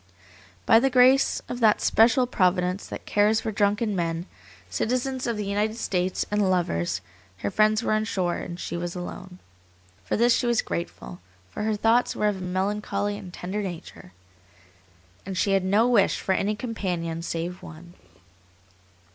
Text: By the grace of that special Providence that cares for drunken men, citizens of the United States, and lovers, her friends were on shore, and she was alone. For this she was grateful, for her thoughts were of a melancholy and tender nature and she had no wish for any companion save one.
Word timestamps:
By 0.65 0.79
the 0.79 0.89
grace 0.89 1.43
of 1.47 1.59
that 1.59 1.79
special 1.79 2.25
Providence 2.25 2.87
that 2.87 3.05
cares 3.05 3.39
for 3.39 3.51
drunken 3.51 3.95
men, 3.95 4.25
citizens 4.67 5.27
of 5.27 5.37
the 5.37 5.45
United 5.45 5.77
States, 5.77 6.25
and 6.31 6.49
lovers, 6.49 7.01
her 7.45 7.51
friends 7.51 7.83
were 7.83 7.93
on 7.93 8.05
shore, 8.05 8.37
and 8.37 8.59
she 8.59 8.75
was 8.75 8.95
alone. 8.95 9.37
For 10.03 10.17
this 10.17 10.35
she 10.35 10.47
was 10.47 10.63
grateful, 10.63 11.19
for 11.51 11.61
her 11.61 11.75
thoughts 11.75 12.15
were 12.15 12.27
of 12.29 12.37
a 12.37 12.41
melancholy 12.41 13.15
and 13.15 13.31
tender 13.31 13.61
nature 13.61 14.11
and 15.23 15.37
she 15.37 15.51
had 15.51 15.63
no 15.63 15.87
wish 15.87 16.19
for 16.19 16.33
any 16.33 16.55
companion 16.55 17.21
save 17.21 17.61
one. 17.61 17.93